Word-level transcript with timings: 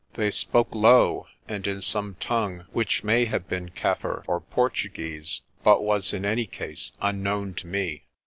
They 0.15 0.31
spoke 0.31 0.73
low, 0.73 1.27
and 1.47 1.67
in 1.67 1.79
some 1.79 2.15
tongue 2.19 2.65
which 2.71 3.03
may 3.03 3.25
have 3.25 3.47
been 3.47 3.69
Kaffir 3.69 4.23
or 4.27 4.39
Portuguese, 4.39 5.41
but 5.63 5.83
was 5.83 6.11
in 6.11 6.25
any 6.25 6.47
case 6.47 6.91
unknown 7.03 7.53
to 7.53 7.67
me. 7.67 8.05